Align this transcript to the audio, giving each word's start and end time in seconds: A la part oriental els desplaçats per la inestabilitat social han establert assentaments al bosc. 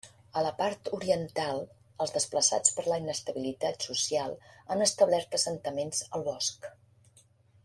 A 0.39 0.41
la 0.45 0.51
part 0.59 0.87
oriental 0.97 1.61
els 2.05 2.15
desplaçats 2.15 2.73
per 2.77 2.85
la 2.93 2.99
inestabilitat 3.03 3.87
social 3.91 4.35
han 4.73 4.83
establert 4.89 5.41
assentaments 5.41 6.05
al 6.19 6.27
bosc. 6.31 6.71